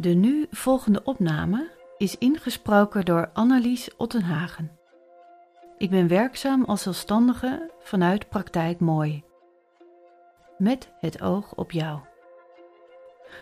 De 0.00 0.08
nu 0.08 0.46
volgende 0.50 1.02
opname 1.04 1.70
is 1.98 2.18
ingesproken 2.18 3.04
door 3.04 3.30
Annelies 3.32 3.96
Ottenhagen. 3.96 4.78
Ik 5.78 5.90
ben 5.90 6.08
werkzaam 6.08 6.64
als 6.64 6.82
zelfstandige 6.82 7.70
vanuit 7.78 8.28
Praktijk 8.28 8.78
Mooi. 8.78 9.24
Met 10.58 10.92
het 11.00 11.22
oog 11.22 11.54
op 11.54 11.70
jou. 11.70 12.00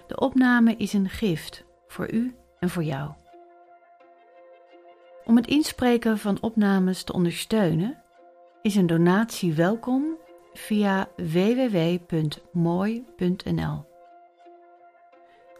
De 0.06 0.20
opname 0.20 0.76
is 0.76 0.92
een 0.92 1.08
gift 1.08 1.64
voor 1.86 2.10
u 2.10 2.34
en 2.58 2.70
voor 2.70 2.84
jou. 2.84 3.10
Om 5.24 5.36
het 5.36 5.46
inspreken 5.46 6.18
van 6.18 6.40
opnames 6.40 7.02
te 7.02 7.12
ondersteunen, 7.12 8.02
is 8.62 8.74
een 8.74 8.86
donatie 8.86 9.52
welkom 9.54 10.16
via 10.52 11.08
www.mooi.nl. 11.16 12.06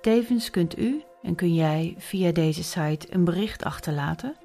Tevens 0.01 0.51
kunt 0.51 0.79
u 0.79 1.03
en 1.23 1.35
kun 1.35 1.55
jij 1.55 1.95
via 1.99 2.33
deze 2.33 2.63
site 2.63 3.07
een 3.11 3.25
bericht 3.25 3.65
achterlaten 3.65 4.37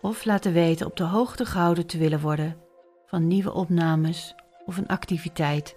of 0.00 0.24
laten 0.24 0.52
weten 0.52 0.86
op 0.86 0.96
de 0.96 1.04
hoogte 1.04 1.44
gehouden 1.44 1.86
te 1.86 1.98
willen 1.98 2.20
worden 2.20 2.56
van 3.06 3.26
nieuwe 3.26 3.52
opnames 3.52 4.34
of 4.66 4.76
een 4.76 4.88
activiteit 4.88 5.76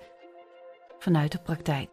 vanuit 1.00 1.32
de 1.32 1.40
praktijk. 1.40 1.93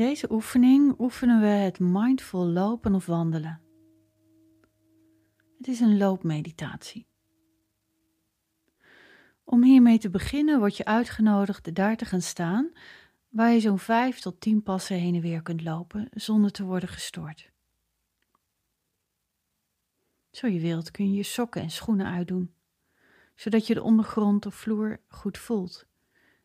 Deze 0.00 0.30
oefening 0.30 0.94
oefenen 0.98 1.40
we 1.40 1.46
het 1.46 1.78
mindful 1.78 2.46
lopen 2.46 2.94
of 2.94 3.06
wandelen. 3.06 3.60
Het 5.58 5.68
is 5.68 5.80
een 5.80 5.96
loopmeditatie. 5.96 7.06
Om 9.44 9.62
hiermee 9.62 9.98
te 9.98 10.10
beginnen 10.10 10.58
word 10.58 10.76
je 10.76 10.84
uitgenodigd 10.84 11.74
daar 11.74 11.96
te 11.96 12.04
gaan 12.04 12.20
staan 12.20 12.72
waar 13.28 13.52
je 13.52 13.60
zo'n 13.60 13.78
5 13.78 14.20
tot 14.20 14.40
10 14.40 14.62
passen 14.62 14.96
heen 14.96 15.14
en 15.14 15.20
weer 15.20 15.42
kunt 15.42 15.62
lopen 15.62 16.08
zonder 16.10 16.50
te 16.50 16.64
worden 16.64 16.88
gestoord. 16.88 17.50
Zo 20.30 20.46
je 20.46 20.60
wilt 20.60 20.90
kun 20.90 21.10
je 21.10 21.16
je 21.16 21.22
sokken 21.22 21.62
en 21.62 21.70
schoenen 21.70 22.06
uitdoen, 22.06 22.54
zodat 23.34 23.66
je 23.66 23.74
de 23.74 23.82
ondergrond 23.82 24.46
of 24.46 24.54
vloer 24.54 25.00
goed 25.08 25.38
voelt, 25.38 25.86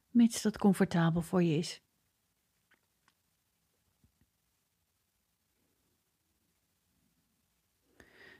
mits 0.10 0.42
dat 0.42 0.58
comfortabel 0.58 1.22
voor 1.22 1.44
je 1.44 1.58
is. 1.58 1.84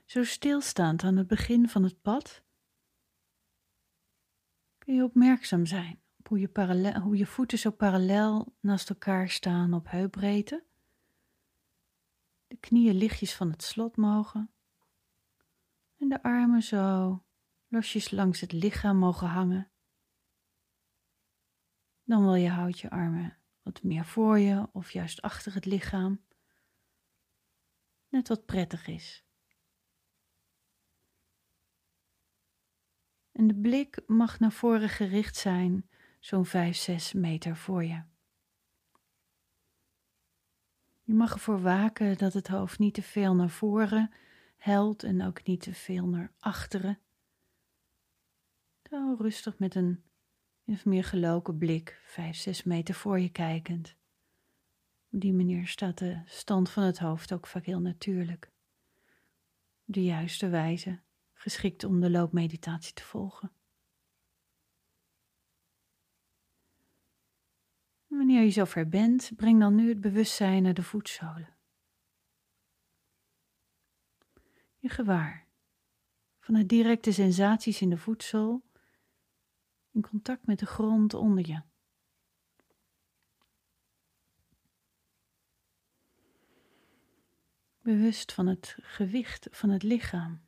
Zo 0.06 0.24
stilstaand 0.24 1.02
aan 1.02 1.16
het 1.16 1.26
begin 1.26 1.68
van 1.68 1.82
het 1.82 2.02
pad 2.02 2.42
kun 4.78 4.94
je 4.94 5.04
opmerkzaam 5.04 5.66
zijn 5.66 6.02
op 6.18 6.28
hoe 6.28 6.38
je, 6.38 6.48
parallel, 6.48 7.00
hoe 7.00 7.16
je 7.16 7.26
voeten 7.26 7.58
zo 7.58 7.70
parallel 7.70 8.54
naast 8.60 8.90
elkaar 8.90 9.28
staan 9.28 9.72
op 9.72 9.90
heupbreedte. 9.90 10.64
De 12.46 12.56
knieën 12.56 12.94
lichtjes 12.94 13.34
van 13.34 13.50
het 13.50 13.62
slot 13.62 13.96
mogen 13.96 14.50
en 15.96 16.08
de 16.08 16.22
armen 16.22 16.62
zo 16.62 17.24
losjes 17.68 18.10
langs 18.10 18.40
het 18.40 18.52
lichaam 18.52 18.96
mogen 18.96 19.28
hangen. 19.28 19.70
Dan 22.04 22.22
wil 22.22 22.34
je 22.34 22.48
houd 22.48 22.78
je 22.78 22.90
armen 22.90 23.38
wat 23.62 23.82
meer 23.82 24.04
voor 24.04 24.38
je 24.38 24.68
of 24.72 24.90
juist 24.90 25.22
achter 25.22 25.54
het 25.54 25.64
lichaam. 25.64 26.24
Net 28.08 28.28
wat 28.28 28.46
prettig 28.46 28.86
is. 28.86 29.25
En 33.36 33.46
de 33.46 33.54
blik 33.54 34.00
mag 34.06 34.38
naar 34.38 34.52
voren 34.52 34.88
gericht 34.88 35.36
zijn, 35.36 35.88
zo'n 36.20 36.46
5, 36.46 36.76
6 36.76 37.12
meter 37.12 37.56
voor 37.56 37.84
je. 37.84 38.02
Je 41.02 41.14
mag 41.14 41.32
ervoor 41.32 41.60
waken 41.60 42.18
dat 42.18 42.32
het 42.32 42.48
hoofd 42.48 42.78
niet 42.78 42.94
te 42.94 43.02
veel 43.02 43.34
naar 43.34 43.50
voren 43.50 44.10
helt 44.56 45.02
en 45.02 45.22
ook 45.22 45.44
niet 45.44 45.60
te 45.60 45.74
veel 45.74 46.06
naar 46.06 46.32
achteren. 46.38 46.98
Hou 48.90 49.16
rustig 49.16 49.58
met 49.58 49.74
een 49.74 50.02
of 50.64 50.84
meer 50.84 51.04
geloken 51.04 51.58
blik, 51.58 52.00
5, 52.04 52.36
6 52.36 52.62
meter 52.62 52.94
voor 52.94 53.20
je 53.20 53.30
kijkend. 53.30 53.96
Op 55.10 55.20
die 55.20 55.32
manier 55.32 55.66
staat 55.66 55.98
de 55.98 56.20
stand 56.24 56.70
van 56.70 56.82
het 56.82 56.98
hoofd 56.98 57.32
ook 57.32 57.46
vaak 57.46 57.64
heel 57.64 57.80
natuurlijk. 57.80 58.50
De 59.84 60.04
juiste 60.04 60.48
wijze 60.48 61.04
geschikt 61.38 61.84
om 61.84 62.00
de 62.00 62.10
loopmeditatie 62.10 62.92
te 62.92 63.04
volgen. 63.04 63.52
Wanneer 68.06 68.42
je 68.42 68.50
zover 68.50 68.88
bent, 68.88 69.30
breng 69.36 69.60
dan 69.60 69.74
nu 69.74 69.88
het 69.88 70.00
bewustzijn 70.00 70.62
naar 70.62 70.74
de 70.74 70.82
voetzolen. 70.82 71.56
Je 74.78 74.88
gewaar 74.88 75.48
van 76.38 76.54
de 76.54 76.66
directe 76.66 77.12
sensaties 77.12 77.80
in 77.80 77.90
de 77.90 77.98
voetzool 77.98 78.64
in 79.90 80.02
contact 80.02 80.46
met 80.46 80.58
de 80.58 80.66
grond 80.66 81.14
onder 81.14 81.46
je. 81.46 81.62
Bewust 87.78 88.32
van 88.32 88.46
het 88.46 88.76
gewicht 88.80 89.48
van 89.50 89.70
het 89.70 89.82
lichaam. 89.82 90.45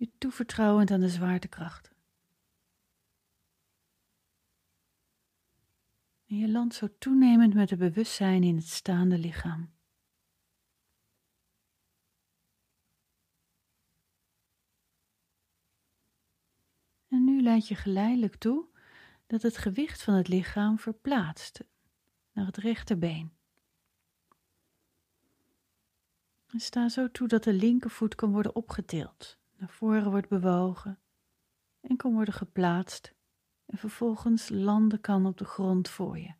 Je 0.00 0.10
toevertrouwend 0.18 0.90
aan 0.90 1.00
de 1.00 1.08
zwaartekracht. 1.08 1.92
En 6.26 6.36
je 6.36 6.48
landt 6.48 6.74
zo 6.74 6.88
toenemend 6.98 7.54
met 7.54 7.70
het 7.70 7.78
bewustzijn 7.78 8.42
in 8.42 8.56
het 8.56 8.68
staande 8.68 9.18
lichaam. 9.18 9.72
En 17.08 17.24
nu 17.24 17.42
laat 17.42 17.68
je 17.68 17.74
geleidelijk 17.74 18.36
toe 18.36 18.66
dat 19.26 19.42
het 19.42 19.56
gewicht 19.56 20.02
van 20.02 20.14
het 20.14 20.28
lichaam 20.28 20.78
verplaatst 20.78 21.64
naar 22.32 22.46
het 22.46 22.56
rechterbeen. 22.56 23.32
En 26.46 26.60
sta 26.60 26.88
zo 26.88 27.10
toe 27.10 27.28
dat 27.28 27.44
de 27.44 27.52
linkervoet 27.52 28.14
kan 28.14 28.32
worden 28.32 28.54
opgetild 28.54 29.39
naar 29.60 29.68
voren 29.68 30.10
wordt 30.10 30.28
bewogen 30.28 30.98
en 31.80 31.96
kan 31.96 32.12
worden 32.12 32.34
geplaatst 32.34 33.14
en 33.66 33.78
vervolgens 33.78 34.48
landen 34.48 35.00
kan 35.00 35.26
op 35.26 35.38
de 35.38 35.44
grond 35.44 35.88
voor 35.88 36.18
je. 36.18 36.34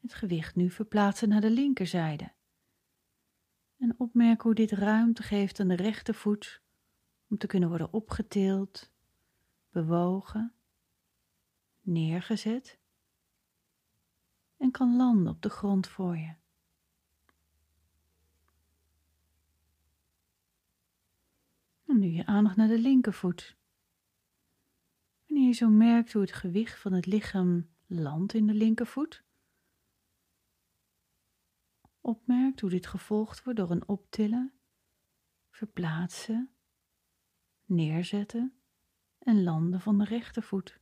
Het 0.00 0.14
gewicht 0.14 0.56
nu 0.56 0.70
verplaatsen 0.70 1.28
naar 1.28 1.40
de 1.40 1.50
linkerzijde 1.50 2.32
en 3.76 3.94
opmerken 3.98 4.42
hoe 4.42 4.54
dit 4.54 4.70
ruimte 4.70 5.22
geeft 5.22 5.60
aan 5.60 5.68
de 5.68 5.76
rechtervoet 5.76 6.62
om 7.28 7.38
te 7.38 7.46
kunnen 7.46 7.68
worden 7.68 7.92
opgetild, 7.92 8.92
bewogen, 9.70 10.54
neergezet 11.80 12.78
en 14.56 14.70
kan 14.70 14.96
landen 14.96 15.32
op 15.32 15.42
de 15.42 15.50
grond 15.50 15.86
voor 15.88 16.16
je. 16.16 16.34
Nu 21.96 22.06
je 22.06 22.26
aandacht 22.26 22.56
naar 22.56 22.68
de 22.68 22.78
linkervoet. 22.78 23.56
Wanneer 25.26 25.46
je 25.46 25.52
zo 25.52 25.68
merkt 25.68 26.12
hoe 26.12 26.22
het 26.22 26.32
gewicht 26.32 26.80
van 26.80 26.92
het 26.92 27.06
lichaam 27.06 27.68
landt 27.86 28.34
in 28.34 28.46
de 28.46 28.54
linkervoet, 28.54 29.24
opmerkt 32.00 32.60
hoe 32.60 32.70
dit 32.70 32.86
gevolgd 32.86 33.44
wordt 33.44 33.58
door 33.58 33.70
een 33.70 33.88
optillen, 33.88 34.52
verplaatsen, 35.50 36.50
neerzetten 37.64 38.60
en 39.18 39.42
landen 39.42 39.80
van 39.80 39.98
de 39.98 40.04
rechtervoet. 40.04 40.80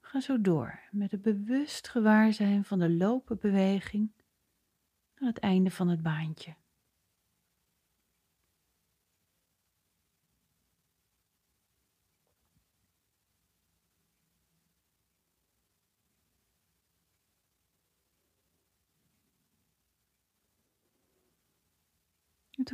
Ga 0.00 0.20
zo 0.20 0.40
door 0.40 0.88
met 0.90 1.10
het 1.10 1.22
bewust 1.22 1.88
gewaarzijn 1.88 2.64
van 2.64 2.78
de 2.78 2.90
lopenbeweging 2.90 4.12
naar 5.14 5.28
het 5.28 5.38
einde 5.38 5.70
van 5.70 5.88
het 5.88 6.02
baantje. 6.02 6.62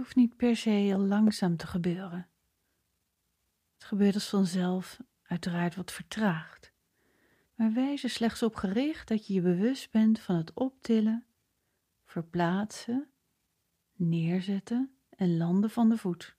Hoeft 0.00 0.16
niet 0.16 0.36
per 0.36 0.56
se 0.56 0.70
heel 0.70 0.98
langzaam 0.98 1.56
te 1.56 1.66
gebeuren. 1.66 2.28
Het 3.74 3.84
gebeurt 3.84 4.14
als 4.14 4.28
vanzelf, 4.28 5.00
uiteraard 5.22 5.74
wat 5.74 5.92
vertraagd. 5.92 6.72
Maar 7.54 7.72
wees 7.72 8.02
er 8.02 8.10
slechts 8.10 8.42
op 8.42 8.54
gericht 8.54 9.08
dat 9.08 9.26
je 9.26 9.32
je 9.32 9.40
bewust 9.40 9.90
bent 9.90 10.20
van 10.20 10.36
het 10.36 10.52
optillen, 10.54 11.26
verplaatsen, 12.04 13.10
neerzetten 13.92 14.94
en 15.10 15.36
landen 15.36 15.70
van 15.70 15.88
de 15.88 15.96
voet. 15.96 16.36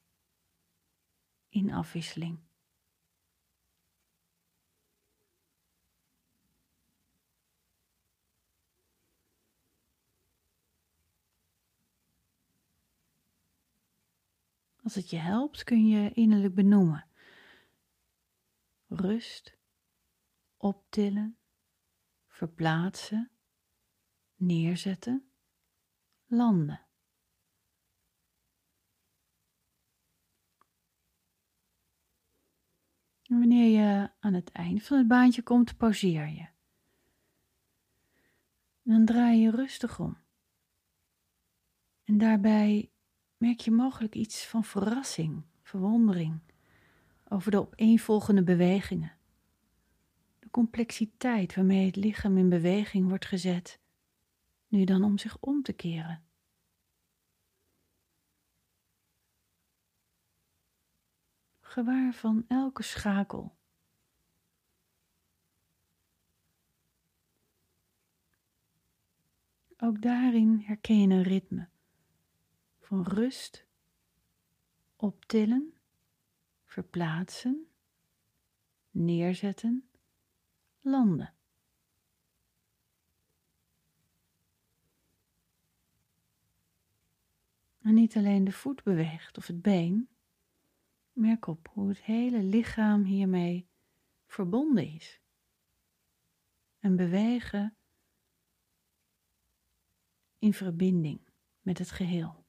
In 1.49 1.73
afwisseling. 1.73 2.39
Als 14.91 15.01
het 15.01 15.09
je 15.09 15.17
helpt, 15.17 15.63
kun 15.63 15.87
je 15.87 16.11
innerlijk 16.11 16.55
benoemen. 16.55 17.07
Rust, 18.87 19.57
optillen, 20.57 21.37
verplaatsen, 22.27 23.31
neerzetten, 24.35 25.31
landen. 26.25 26.85
En 33.23 33.39
wanneer 33.39 33.79
je 33.79 34.11
aan 34.19 34.33
het 34.33 34.51
eind 34.51 34.83
van 34.83 34.97
het 34.97 35.07
baantje 35.07 35.41
komt, 35.43 35.77
pauzeer 35.77 36.27
je. 36.27 36.47
Dan 38.81 39.05
draai 39.05 39.39
je 39.39 39.51
rustig 39.51 39.99
om. 39.99 40.17
En 42.03 42.17
daarbij 42.17 42.90
merk 43.41 43.59
je 43.59 43.71
mogelijk 43.71 44.15
iets 44.15 44.45
van 44.45 44.63
verrassing, 44.63 45.43
verwondering 45.61 46.39
over 47.27 47.51
de 47.51 47.57
opeenvolgende 47.57 48.43
bewegingen. 48.43 49.17
De 50.39 50.49
complexiteit 50.49 51.55
waarmee 51.55 51.85
het 51.85 51.95
lichaam 51.95 52.37
in 52.37 52.49
beweging 52.49 53.07
wordt 53.07 53.25
gezet, 53.25 53.79
nu 54.67 54.83
dan 54.83 55.03
om 55.03 55.17
zich 55.17 55.37
om 55.39 55.61
te 55.61 55.73
keren. 55.73 56.23
Gewaar 61.59 62.13
van 62.13 62.45
elke 62.47 62.83
schakel. 62.83 63.55
Ook 69.77 70.01
daarin 70.01 70.61
herken 70.65 70.99
je 70.99 71.07
een 71.07 71.23
ritme 71.23 71.70
rust, 72.91 73.65
optillen, 74.95 75.73
verplaatsen, 76.63 77.67
neerzetten, 78.89 79.89
landen. 80.79 81.33
En 87.81 87.93
niet 87.93 88.15
alleen 88.15 88.43
de 88.43 88.51
voet 88.51 88.83
beweegt 88.83 89.37
of 89.37 89.47
het 89.47 89.61
been, 89.61 90.09
merk 91.13 91.47
op 91.47 91.69
hoe 91.73 91.87
het 91.87 92.01
hele 92.01 92.43
lichaam 92.43 93.03
hiermee 93.03 93.69
verbonden 94.25 94.93
is. 94.93 95.21
En 96.79 96.95
bewegen 96.95 97.75
in 100.39 100.53
verbinding 100.53 101.29
met 101.61 101.77
het 101.77 101.91
geheel. 101.91 102.40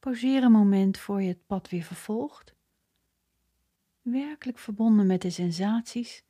Pauzeer 0.00 0.42
een 0.42 0.52
moment 0.52 0.98
voor 0.98 1.22
je 1.22 1.28
het 1.28 1.46
pad 1.46 1.68
weer 1.68 1.82
vervolgt. 1.82 2.54
Werkelijk 4.02 4.58
verbonden 4.58 5.06
met 5.06 5.22
de 5.22 5.30
sensaties, 5.30 6.24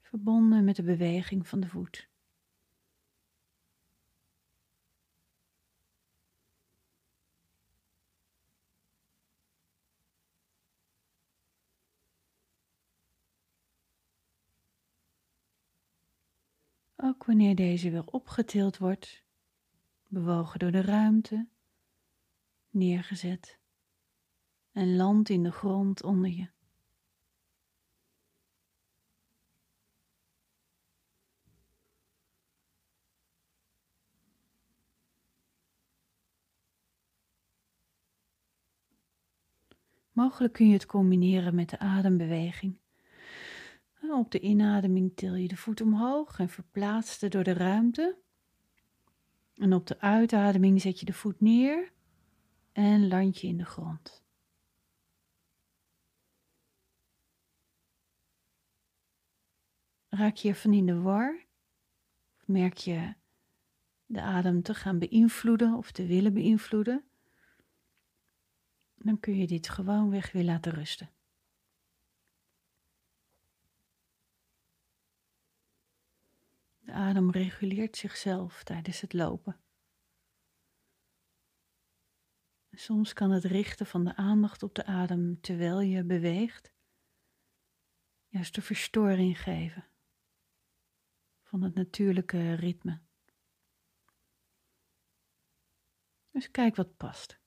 verbonden 0.00 0.64
met 0.64 0.76
de 0.76 0.82
beweging 0.82 1.48
van 1.48 1.60
de 1.60 1.68
voet. 1.68 2.08
Ook 16.96 17.24
wanneer 17.24 17.54
deze 17.54 17.90
weer 17.90 18.06
opgetild 18.06 18.78
wordt, 18.78 19.22
bewogen 20.08 20.58
door 20.58 20.70
de 20.70 20.82
ruimte, 20.82 21.46
neergezet 22.74 23.58
en 24.72 24.96
land 24.96 25.28
in 25.28 25.42
de 25.42 25.52
grond 25.52 26.02
onder 26.02 26.30
je. 26.30 26.52
Mogelijk 40.12 40.52
kun 40.52 40.66
je 40.66 40.72
het 40.72 40.86
combineren 40.86 41.54
met 41.54 41.70
de 41.70 41.78
adembeweging. 41.78 42.78
Op 44.10 44.30
de 44.30 44.40
inademing 44.40 45.16
til 45.16 45.34
je 45.34 45.48
de 45.48 45.56
voet 45.56 45.80
omhoog 45.80 46.38
en 46.38 46.48
verplaatst 46.48 47.30
door 47.30 47.44
de 47.44 47.52
ruimte. 47.52 48.18
En 49.54 49.72
op 49.72 49.86
de 49.86 50.00
uitademing 50.00 50.80
zet 50.80 51.00
je 51.00 51.06
de 51.06 51.12
voet 51.12 51.40
neer 51.40 51.92
en 52.74 53.08
land 53.08 53.40
je 53.40 53.46
in 53.46 53.56
de 53.56 53.64
grond. 53.64 54.24
Raak 60.08 60.36
je 60.36 60.48
ervan 60.48 60.72
in 60.72 60.86
de 60.86 61.00
war? 61.00 61.46
Merk 62.44 62.76
je 62.76 63.14
de 64.06 64.20
adem 64.20 64.62
te 64.62 64.74
gaan 64.74 64.98
beïnvloeden 64.98 65.74
of 65.74 65.92
te 65.92 66.06
willen 66.06 66.34
beïnvloeden? 66.34 67.04
Dan 68.94 69.20
kun 69.20 69.36
je 69.36 69.46
dit 69.46 69.68
gewoon 69.68 70.10
weg 70.10 70.32
weer 70.32 70.44
laten 70.44 70.72
rusten. 70.72 71.10
De 76.80 76.92
adem 76.92 77.30
reguleert 77.30 77.96
zichzelf 77.96 78.64
tijdens 78.64 79.00
het 79.00 79.12
lopen. 79.12 79.63
Soms 82.76 83.12
kan 83.12 83.30
het 83.30 83.44
richten 83.44 83.86
van 83.86 84.04
de 84.04 84.16
aandacht 84.16 84.62
op 84.62 84.74
de 84.74 84.84
adem 84.84 85.40
terwijl 85.40 85.80
je 85.80 86.04
beweegt, 86.04 86.72
juist 88.28 88.54
de 88.54 88.62
verstoring 88.62 89.40
geven 89.40 89.88
van 91.42 91.62
het 91.62 91.74
natuurlijke 91.74 92.54
ritme. 92.54 93.00
Dus 96.30 96.50
kijk 96.50 96.76
wat 96.76 96.96
past. 96.96 97.42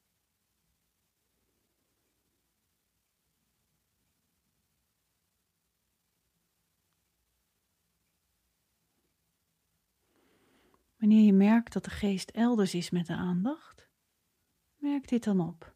Wanneer 10.97 11.25
je 11.25 11.33
merkt 11.33 11.73
dat 11.73 11.83
de 11.83 11.89
geest 11.89 12.29
elders 12.29 12.73
is 12.73 12.89
met 12.89 13.05
de 13.05 13.15
aandacht, 13.15 13.86
Merk 14.87 15.07
dit 15.07 15.23
dan 15.23 15.39
op. 15.39 15.75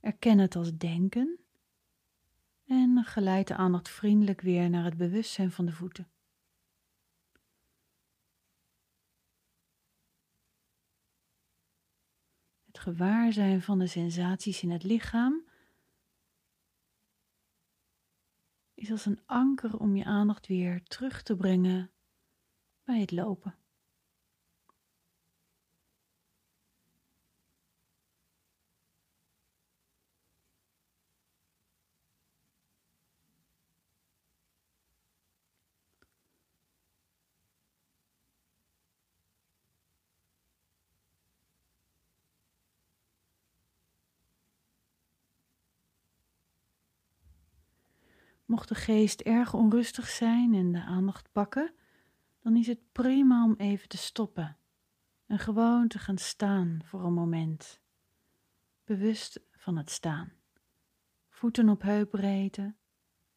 Erken 0.00 0.38
het 0.38 0.56
als 0.56 0.76
denken 0.76 1.38
en 2.64 3.04
geleid 3.04 3.48
de 3.48 3.54
aandacht 3.54 3.88
vriendelijk 3.88 4.40
weer 4.40 4.70
naar 4.70 4.84
het 4.84 4.96
bewustzijn 4.96 5.50
van 5.50 5.66
de 5.66 5.72
voeten. 5.72 6.10
Het 12.66 12.78
gewaarzijn 12.78 13.62
van 13.62 13.78
de 13.78 13.86
sensaties 13.86 14.62
in 14.62 14.70
het 14.70 14.82
lichaam 14.82 15.44
is 18.74 18.90
als 18.90 19.06
een 19.06 19.20
anker 19.26 19.78
om 19.78 19.96
je 19.96 20.04
aandacht 20.04 20.46
weer 20.46 20.82
terug 20.82 21.22
te 21.22 21.36
brengen 21.36 21.92
bij 22.84 23.00
het 23.00 23.10
lopen. 23.10 23.65
Mocht 48.46 48.68
de 48.68 48.74
geest 48.74 49.20
erg 49.20 49.54
onrustig 49.54 50.08
zijn 50.08 50.54
en 50.54 50.72
de 50.72 50.82
aandacht 50.82 51.32
pakken, 51.32 51.74
dan 52.40 52.56
is 52.56 52.66
het 52.66 52.92
prima 52.92 53.44
om 53.44 53.54
even 53.56 53.88
te 53.88 53.96
stoppen 53.96 54.56
En 55.26 55.38
gewoon 55.38 55.88
te 55.88 55.98
gaan 55.98 56.18
staan 56.18 56.80
voor 56.84 57.04
een 57.04 57.12
moment. 57.12 57.80
Bewust 58.84 59.40
van 59.52 59.76
het 59.76 59.90
staan. 59.90 60.32
Voeten 61.28 61.68
op 61.68 61.82
heupbreedte, 61.82 62.74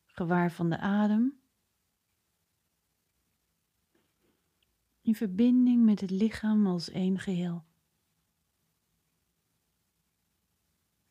gewaar 0.05 0.51
van 0.51 0.69
de 0.69 0.77
adem. 0.77 1.39
In 5.01 5.15
verbinding 5.15 5.85
met 5.85 6.01
het 6.01 6.11
lichaam 6.11 6.67
als 6.67 6.89
één 6.89 7.19
geheel. 7.19 7.65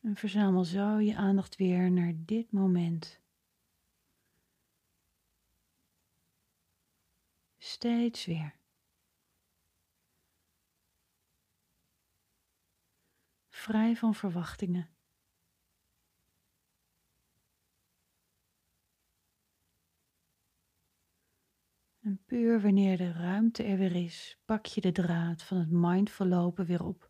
En 0.01 0.15
verzamel 0.15 0.63
zo 0.63 0.99
je 0.99 1.15
aandacht 1.15 1.55
weer 1.55 1.91
naar 1.91 2.13
dit 2.15 2.51
moment. 2.51 3.18
Steeds 7.69 8.25
weer. 8.25 8.55
Vrij 13.49 13.95
van 13.95 14.15
verwachtingen. 14.15 14.89
En 21.99 22.23
puur 22.25 22.61
wanneer 22.61 22.97
de 22.97 23.11
ruimte 23.11 23.63
er 23.63 23.77
weer 23.77 23.95
is, 23.95 24.41
pak 24.45 24.65
je 24.65 24.81
de 24.81 24.91
draad 24.91 25.43
van 25.43 25.57
het 25.57 25.71
mindful 25.71 26.25
lopen 26.25 26.65
weer 26.65 26.83
op. 26.83 27.08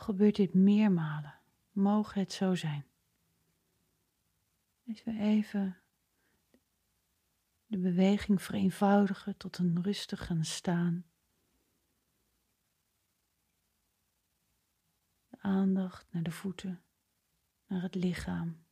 gebeurt 0.00 0.36
dit 0.36 0.54
meermalen, 0.54 1.40
mogen 1.70 2.20
het 2.20 2.32
zo 2.32 2.54
zijn. 2.54 2.86
Dat 4.84 5.02
we 5.04 5.18
even 5.18 5.80
de 7.66 7.78
beweging 7.78 8.42
vereenvoudigen 8.42 9.36
tot 9.36 9.58
een 9.58 9.82
rustig 9.82 10.26
gaan 10.26 10.44
staan. 10.44 11.04
De 15.28 15.36
aandacht 15.40 16.12
naar 16.12 16.22
de 16.22 16.30
voeten, 16.30 16.82
naar 17.66 17.82
het 17.82 17.94
lichaam. 17.94 18.64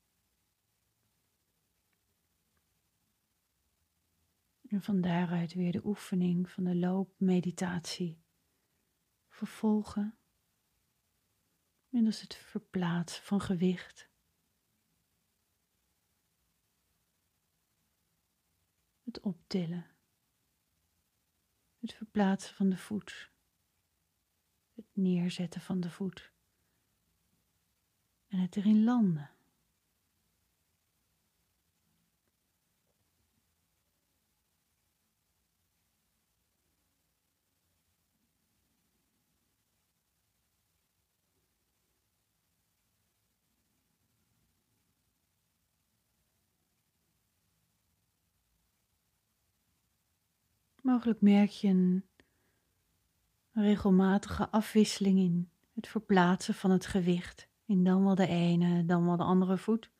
En 4.68 4.82
van 4.82 5.00
daaruit 5.00 5.54
weer 5.54 5.72
de 5.72 5.84
oefening 5.84 6.50
van 6.50 6.64
de 6.64 6.76
loopmeditatie 6.76 8.22
vervolgen 9.28 10.17
middels 11.88 12.20
het 12.20 12.34
verplaatsen 12.34 13.24
van 13.24 13.40
gewicht. 13.40 14.08
Het 19.04 19.20
optillen. 19.20 19.86
Het 21.78 21.92
verplaatsen 21.94 22.54
van 22.54 22.68
de 22.68 22.76
voet. 22.76 23.30
Het 24.74 24.86
neerzetten 24.92 25.60
van 25.60 25.80
de 25.80 25.90
voet. 25.90 26.32
En 28.26 28.38
het 28.38 28.56
erin 28.56 28.84
landen. 28.84 29.37
Mogelijk 50.88 51.20
merk 51.20 51.50
je 51.50 51.68
een 51.68 52.04
regelmatige 53.52 54.50
afwisseling 54.50 55.18
in 55.18 55.50
het 55.74 55.88
verplaatsen 55.88 56.54
van 56.54 56.70
het 56.70 56.86
gewicht 56.86 57.48
in 57.64 57.84
dan 57.84 58.04
wel 58.04 58.14
de 58.14 58.26
ene, 58.26 58.84
dan 58.84 59.04
wel 59.04 59.16
de 59.16 59.22
andere 59.22 59.58
voet. 59.58 59.90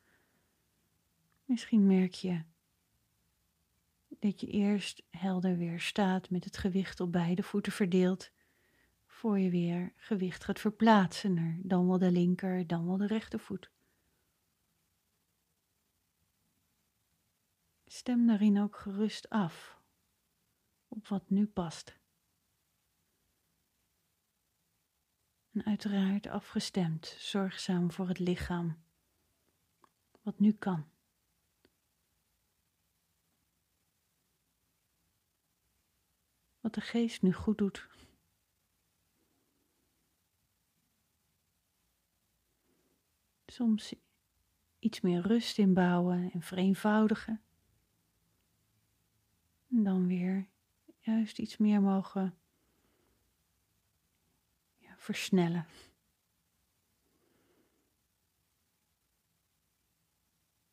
Misschien 1.45 1.87
merk 1.87 2.13
je 2.13 2.43
dat 4.07 4.41
je 4.41 4.47
eerst 4.47 5.03
helder 5.09 5.57
weer 5.57 5.79
staat 5.79 6.29
met 6.29 6.43
het 6.43 6.57
gewicht 6.57 6.99
op 6.99 7.11
beide 7.11 7.43
voeten 7.43 7.71
verdeeld, 7.71 8.31
voor 9.05 9.39
je 9.39 9.49
weer 9.49 9.93
gewicht 9.95 10.43
gaat 10.43 10.59
verplaatsen 10.59 11.33
naar 11.33 11.57
dan 11.63 11.87
wel 11.87 11.97
de 11.97 12.11
linker, 12.11 12.67
dan 12.67 12.85
wel 12.85 12.97
de 12.97 13.07
rechtervoet. 13.07 13.71
Stem 17.85 18.27
daarin 18.27 18.61
ook 18.61 18.75
gerust 18.75 19.29
af 19.29 19.78
op 20.89 21.07
wat 21.07 21.29
nu 21.29 21.47
past. 21.47 21.97
En 25.51 25.65
uiteraard 25.65 26.27
afgestemd, 26.27 27.15
zorgzaam 27.17 27.91
voor 27.91 28.07
het 28.07 28.19
lichaam, 28.19 28.83
wat 30.21 30.39
nu 30.39 30.53
kan. 30.53 30.89
Wat 36.59 36.73
de 36.73 36.81
geest 36.81 37.21
nu 37.21 37.33
goed 37.33 37.57
doet. 37.57 37.87
Soms 43.45 43.93
iets 44.79 45.01
meer 45.01 45.21
rust 45.21 45.57
inbouwen 45.57 46.31
en 46.31 46.41
vereenvoudigen. 46.41 47.41
En 49.69 49.83
dan 49.83 50.07
weer 50.07 50.49
juist 50.99 51.39
iets 51.39 51.57
meer 51.57 51.81
mogen 51.81 52.37
ja, 54.77 54.95
versnellen. 54.97 55.67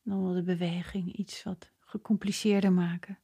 Dan 0.02 0.22
wil 0.22 0.32
de 0.32 0.42
beweging 0.42 1.12
iets 1.12 1.42
wat 1.42 1.72
gecompliceerder 1.80 2.72
maken. 2.72 3.18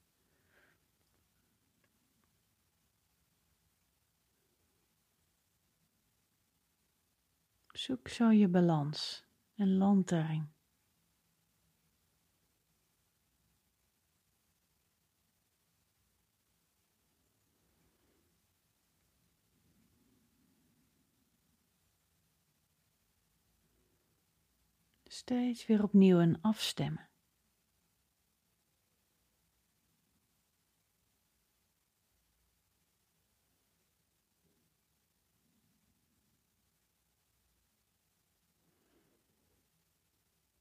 Zoek 7.72 8.08
zo 8.08 8.30
je 8.30 8.48
balans 8.48 9.24
en 9.54 9.76
land 9.76 10.08
steeds 25.22 25.66
weer 25.66 25.82
opnieuw 25.82 26.18
een 26.18 26.40
afstemmen. 26.40 27.08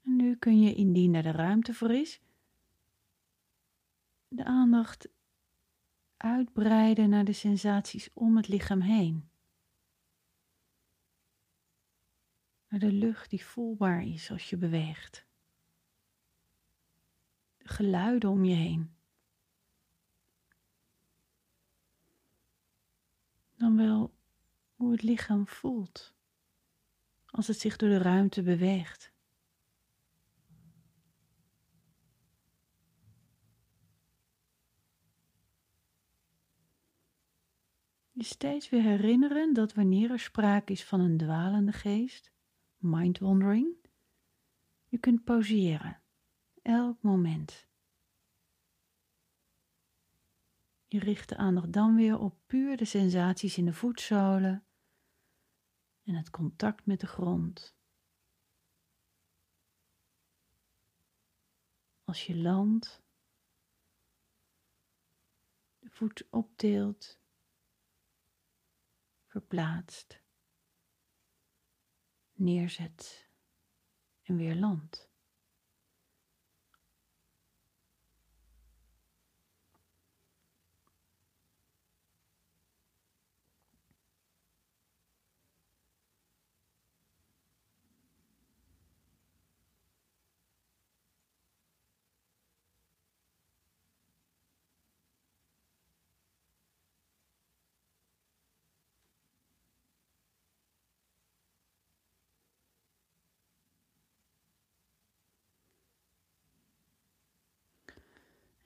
En 0.03 0.15
nu 0.15 0.36
kun 0.36 0.62
je, 0.62 0.74
indien 0.74 1.15
er 1.15 1.24
de 1.24 1.32
ruimte 1.32 1.74
voor 1.74 1.91
is, 1.91 2.22
de 4.27 4.44
aandacht 4.44 5.10
uitbreiden 6.18 7.10
naar 7.10 7.25
de 7.25 7.34
sensaties 7.34 8.10
om 8.13 8.38
het 8.38 8.48
lichaam 8.48 8.82
heen. 8.82 9.31
Naar 12.72 12.80
de 12.80 12.92
lucht 12.92 13.30
die 13.30 13.46
voelbaar 13.46 14.04
is 14.04 14.32
als 14.32 14.50
je 14.50 14.58
beweegt. 14.58 15.25
De 17.58 17.68
geluiden 17.68 18.30
om 18.30 18.46
je 18.46 18.56
heen. 18.56 18.96
Dan 23.56 23.78
wel 23.78 24.13
hoe 24.75 24.92
het 24.92 25.04
lichaam 25.04 25.48
voelt 25.48 26.16
als 27.25 27.48
het 27.48 27.60
zich 27.60 27.78
door 27.78 27.90
de 27.90 27.98
ruimte 27.98 28.42
beweegt. 28.42 29.12
Je 38.12 38.24
steeds 38.24 38.70
weer 38.70 38.82
herinneren 38.82 39.54
dat 39.54 39.74
wanneer 39.74 40.12
er 40.12 40.20
sprake 40.20 40.72
is 40.72 40.84
van 40.84 41.00
een 41.00 41.18
dwalende 41.18 41.72
geest, 41.72 42.31
mind 42.82 43.20
wandering. 43.20 43.76
Je 44.88 44.98
kunt 44.98 45.24
pauzeren, 45.24 46.02
elk 46.62 47.02
moment. 47.02 47.68
Je 50.88 51.00
richt 51.00 51.30
de 51.30 51.38
aandacht 51.38 51.74
dan 51.74 51.96
weer 51.96 52.20
op 52.20 52.38
puur 52.46 52.78
de 52.78 52.86
sensaties 52.86 53.58
in 53.58 53.66
de 53.66 53.74
voetzolen, 53.74 54.66
en 56.04 56.16
het 56.16 56.30
contact 56.30 56.86
met 56.86 57.00
de 57.00 57.08
grond. 57.08 57.76
Als 62.04 62.26
je 62.26 62.36
landt, 62.38 63.02
de 65.80 65.90
voet 65.90 66.28
optilt, 66.30 67.20
verplaatst, 69.26 70.21
neerzet 72.42 73.30
en 74.22 74.36
weer 74.36 74.56
landt. 74.56 75.11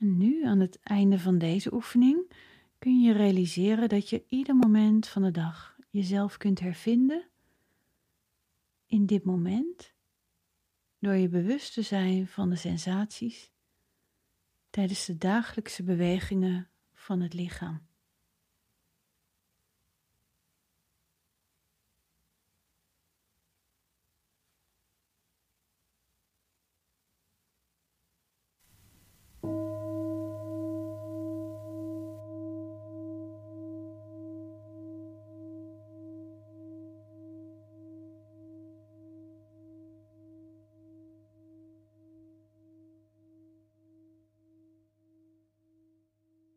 Nu, 0.05 0.45
aan 0.45 0.59
het 0.59 0.79
einde 0.79 1.19
van 1.19 1.37
deze 1.37 1.73
oefening, 1.73 2.31
kun 2.79 3.01
je 3.01 3.13
realiseren 3.13 3.89
dat 3.89 4.09
je 4.09 4.25
ieder 4.27 4.55
moment 4.55 5.07
van 5.07 5.21
de 5.21 5.31
dag 5.31 5.77
jezelf 5.89 6.37
kunt 6.37 6.59
hervinden 6.59 7.29
in 8.85 9.05
dit 9.05 9.23
moment, 9.23 9.93
door 10.99 11.13
je 11.13 11.29
bewust 11.29 11.73
te 11.73 11.81
zijn 11.81 12.27
van 12.27 12.49
de 12.49 12.55
sensaties 12.55 13.51
tijdens 14.69 15.05
de 15.05 15.17
dagelijkse 15.17 15.83
bewegingen 15.83 16.69
van 16.93 17.21
het 17.21 17.33
lichaam. 17.33 17.87